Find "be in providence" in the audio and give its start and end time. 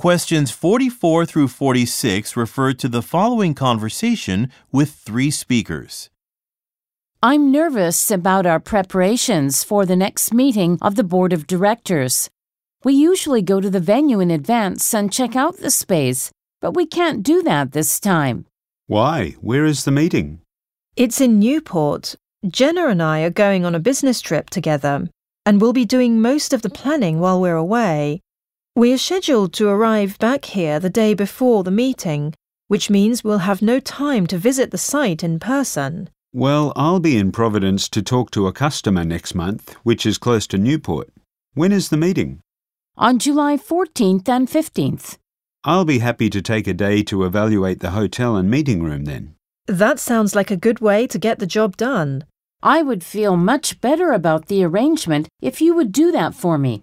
36.98-37.90